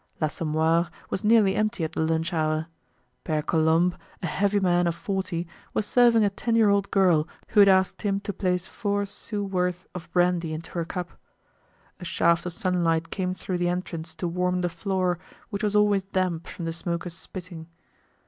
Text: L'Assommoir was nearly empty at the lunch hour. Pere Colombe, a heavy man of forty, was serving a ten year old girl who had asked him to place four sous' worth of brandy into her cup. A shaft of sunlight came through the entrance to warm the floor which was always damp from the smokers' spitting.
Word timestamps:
L'Assommoir 0.19 0.89
was 1.11 1.23
nearly 1.23 1.55
empty 1.55 1.83
at 1.83 1.91
the 1.91 2.01
lunch 2.01 2.33
hour. 2.33 2.65
Pere 3.23 3.43
Colombe, 3.43 3.95
a 4.23 4.25
heavy 4.25 4.59
man 4.59 4.87
of 4.87 4.95
forty, 4.95 5.45
was 5.75 5.85
serving 5.85 6.23
a 6.23 6.29
ten 6.31 6.55
year 6.55 6.69
old 6.69 6.89
girl 6.89 7.27
who 7.49 7.59
had 7.59 7.69
asked 7.69 8.01
him 8.01 8.19
to 8.21 8.33
place 8.33 8.65
four 8.65 9.05
sous' 9.05 9.33
worth 9.51 9.85
of 9.93 10.11
brandy 10.11 10.55
into 10.55 10.71
her 10.71 10.85
cup. 10.85 11.11
A 11.99 12.03
shaft 12.03 12.47
of 12.47 12.53
sunlight 12.53 13.11
came 13.11 13.35
through 13.35 13.59
the 13.59 13.69
entrance 13.69 14.15
to 14.15 14.27
warm 14.27 14.61
the 14.61 14.69
floor 14.69 15.19
which 15.51 15.61
was 15.61 15.75
always 15.75 16.01
damp 16.01 16.47
from 16.47 16.65
the 16.65 16.73
smokers' 16.73 17.13
spitting. 17.13 17.67